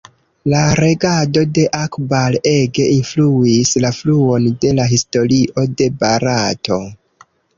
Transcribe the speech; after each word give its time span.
La 0.51 0.59
regado 0.77 1.41
de 1.57 1.65
Akbar 1.79 2.37
ege 2.53 2.87
influis 2.95 3.73
la 3.85 3.93
fluon 3.99 4.49
de 4.65 4.73
la 4.81 4.89
historio 4.95 5.67
de 5.83 5.93
Barato. 6.01 6.83